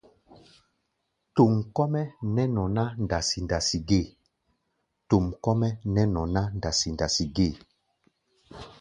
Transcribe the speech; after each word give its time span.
Tom 1.35 1.53
kɔ́-mɛ́ 1.75 2.05
nɛ́ 6.05 6.15
nɔ 6.15 6.23
ná 6.35 6.53
ndasi-ndasi 6.65 7.35
gée. 7.35 7.53